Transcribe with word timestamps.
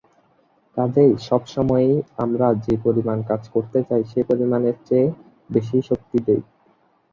কাজেই 0.77 1.13
সব 1.27 1.41
সময়েই 1.47 1.93
আমরা 2.17 2.47
যে 2.65 2.75
পরিমাণ 2.85 3.17
কাজ 3.29 3.41
করতে 3.55 3.79
চাই 3.87 4.03
সে 4.11 4.19
পরিমাণের 4.29 4.75
চেয়ে 4.87 5.07
বেশি 5.49 5.77
শক্তি 5.89 6.17
দেই। 6.27 6.41